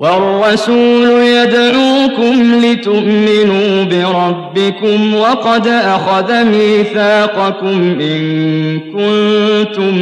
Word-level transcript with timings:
والرسول 0.00 1.08
يدعوكم 1.22 2.60
لتؤمنوا 2.64 3.84
بربكم 3.84 5.14
وقد 5.14 5.66
أخذ 5.68 6.44
ميثاقكم 6.44 8.00
إن 8.00 8.80
كنتم 8.92 9.94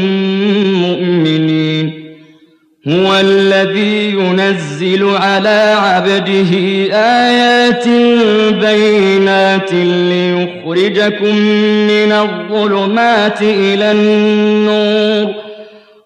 مؤمنين 0.74 1.92
هو 2.88 3.14
الذي 3.20 4.10
ينزل 4.10 5.08
على 5.14 5.74
عبده 5.78 6.54
آيات 6.96 7.88
بينات 8.54 9.72
ليخرجكم 9.74 11.34
من 11.86 12.12
الظلمات 12.12 13.42
إلى 13.42 13.92
النور 13.92 15.47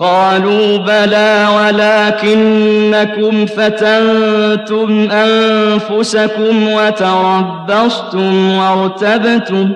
قالوا 0.00 0.76
بلى 0.78 1.46
ولكنكم 1.56 3.46
فتنتم 3.46 5.08
انفسكم 5.12 6.68
وتربصتم 6.68 8.50
وارتبتم 8.56 9.70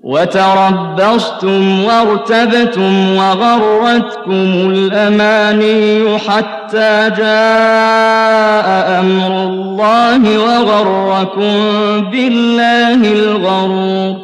وتربصتم 0.00 1.84
وارتبتم 1.84 3.16
وغرتكم 3.16 4.70
الاماني 4.76 6.18
حتى 6.18 7.10
جاء 7.18 9.00
امر 9.00 9.42
الله 9.42 10.38
وغركم 10.40 11.54
بالله 12.10 13.12
الغرور 13.12 14.23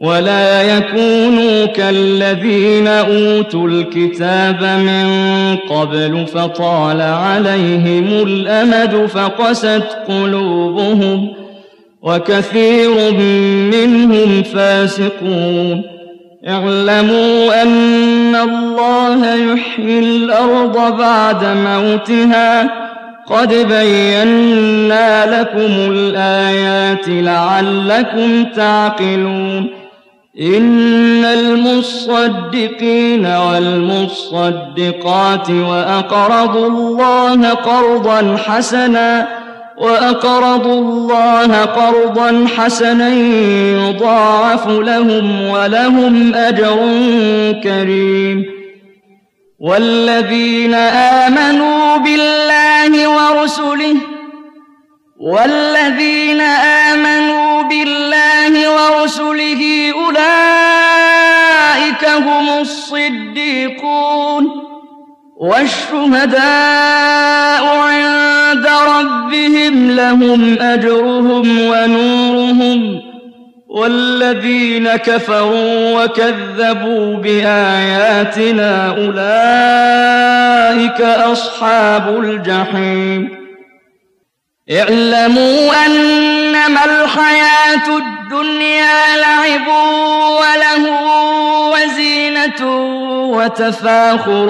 ولا 0.00 0.62
يكونوا 0.76 1.66
كالذين 1.66 2.86
أوتوا 2.86 3.68
الكتاب 3.68 4.62
من 4.64 5.56
قبل 5.56 6.26
فطال 6.26 7.00
عليهم 7.00 8.04
الأمد 8.26 9.06
فقست 9.06 9.82
قلوبهم 10.08 11.32
وكثير 12.02 12.90
منهم 13.74 14.42
فاسقون 14.42 15.82
اعلموا 16.48 17.62
أن 17.62 18.36
الله 18.36 19.34
يحيي 19.34 19.98
الأرض 19.98 20.96
بعد 20.98 21.44
موتها 21.44 22.70
قد 23.26 23.54
بينا 23.54 25.40
لكم 25.40 25.92
الآيات 25.92 27.04
لعلكم 27.08 28.44
تعقلون 28.44 29.66
إن 30.40 31.24
المصدقين 31.24 33.26
والمصدقات 33.26 35.50
وأقرضوا 35.50 36.66
الله 36.68 37.48
قرضا 37.50 38.36
حسنا 38.36 39.28
وأقرضوا 39.78 40.80
الله 40.80 41.64
قرضا 41.64 42.46
حسنا 42.56 43.08
يضاعف 43.88 44.68
لهم 44.68 45.48
ولهم 45.48 46.34
أجر 46.34 46.76
كريم 47.64 48.44
والذين 49.60 50.74
آمنوا 51.24 51.96
بالله 51.96 53.08
ورسله 53.08 53.94
والذين 55.20 56.40
آمنوا 56.90 57.35
الصديقون 63.08 64.46
والشهداء 65.36 66.40
عند 67.76 68.66
ربهم 68.86 69.90
لهم 69.90 70.56
أجرهم 70.60 71.58
ونورهم 71.62 73.00
والذين 73.68 74.96
كفروا 74.96 76.04
وكذبوا 76.04 77.14
بآياتنا 77.16 78.88
أولئك 80.96 81.00
أصحاب 81.02 82.18
الجحيم 82.24 83.46
اعلموا 84.70 85.86
أنما 85.86 86.84
الحياة 86.84 87.82
الدنيا 87.98 89.16
لعب 89.20 89.68
وله 90.36 91.05
وَتَفَاخُرٌ 92.54 94.48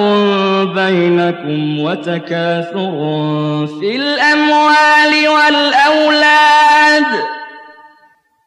بَيْنَكُمْ 0.65 1.79
وَتَكَاثُرٌ 1.81 2.99
فِي 3.81 3.97
الْأَمْوَالِ 3.97 5.29
وَالْأَوْلَادِ 5.29 7.03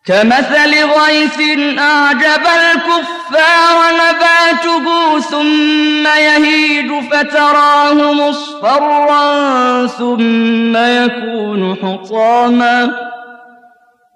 كَمَثَلِ 0.06 0.72
غَيْثٍ 0.72 1.40
أَعْجَبَ 1.80 2.44
الْكُفَّارَ 2.62 3.78
نَبَاتُهُ 4.00 5.20
ثُمَّ 5.20 6.08
يَهِيجُ 6.08 6.92
فَتَرَاهُ 7.12 7.94
مُصْفَرًّا 7.94 9.88
ثُمَّ 9.88 10.76
يَكُونُ 10.78 11.76
حُطَامًا 11.84 13.09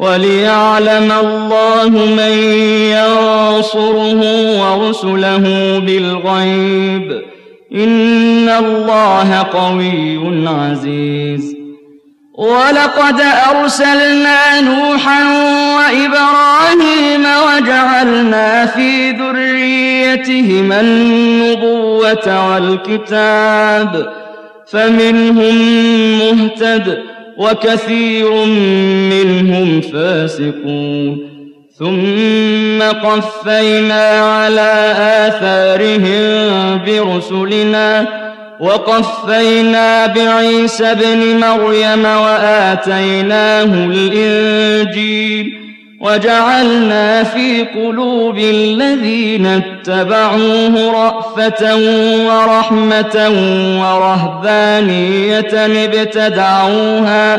وليعلم 0.00 1.12
الله 1.12 1.88
من 1.90 2.32
ينصره 2.96 4.20
ورسله 4.60 5.44
بالغيب 5.86 7.22
إن 7.74 8.48
الله 8.48 9.34
قوي 9.52 10.20
عزيز 10.48 11.56
ولقد 12.34 13.20
أرسلنا 13.50 14.60
نوحا 14.60 15.24
وإبراهيم 15.76 17.20
وجعلنا 17.46 18.66
في 18.66 19.10
ذريتهما 19.10 20.80
النبوة 20.80 22.48
والكتاب 22.52 24.12
فمنهم 24.72 25.54
مهتد 26.18 26.98
وكثير 27.38 28.30
من 29.10 29.19
فاسقون 29.80 31.30
ثم 31.78 32.82
قفينا 32.82 34.04
على 34.34 34.72
آثارهم 35.32 36.22
برسلنا 36.86 38.06
وقفينا 38.60 40.06
بعيسى 40.06 40.86
ابن 40.90 41.18
مريم 41.40 42.04
وآتيناه 42.04 43.88
الإنجيل 43.92 45.46
وجعلنا 46.00 47.22
في 47.22 47.62
قلوب 47.62 48.38
الذين 48.38 49.46
اتبعوه 49.46 50.92
رأفة 50.92 51.76
ورحمة 52.26 53.30
ورهبانية 53.80 55.52
ابتدعوها 55.84 57.38